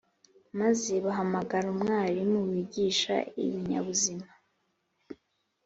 maze 0.59 0.93
bahamagara 1.05 1.65
umwarimu 1.75 2.39
wigisha 2.49 3.15
ibinyabuzima, 3.43 4.27